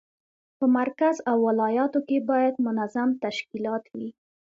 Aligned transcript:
په 0.57 0.65
مرکز 0.77 1.15
او 1.29 1.37
ولایاتو 1.47 1.99
کې 2.07 2.17
باید 2.29 2.55
منظم 2.67 3.09
تشکیلات 3.25 3.83
وي. 3.95 4.09